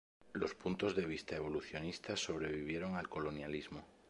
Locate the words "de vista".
0.95-1.35